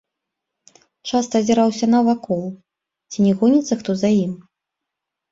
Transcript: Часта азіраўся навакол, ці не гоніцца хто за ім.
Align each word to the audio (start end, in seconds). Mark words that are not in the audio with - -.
Часта 1.09 1.33
азіраўся 1.43 1.85
навакол, 1.95 2.41
ці 3.11 3.17
не 3.27 3.33
гоніцца 3.41 3.73
хто 3.83 3.91
за 3.99 4.09
ім. 4.23 4.33